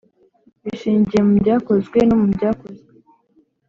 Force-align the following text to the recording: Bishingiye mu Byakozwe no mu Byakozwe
Bishingiye 0.63 1.21
mu 1.27 1.33
Byakozwe 1.41 1.97
no 2.07 2.15
mu 2.21 2.27
Byakozwe 2.35 2.89